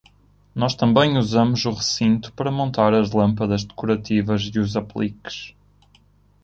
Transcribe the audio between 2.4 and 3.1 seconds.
montar